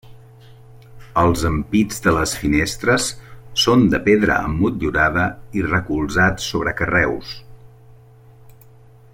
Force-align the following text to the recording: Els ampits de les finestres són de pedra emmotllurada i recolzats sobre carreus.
Els 1.23 1.43
ampits 1.49 1.99
de 2.05 2.13
les 2.15 2.33
finestres 2.45 3.09
són 3.65 3.85
de 3.93 4.01
pedra 4.09 4.39
emmotllurada 4.47 5.27
i 5.61 5.67
recolzats 5.69 6.49
sobre 6.55 6.75
carreus. 6.81 7.39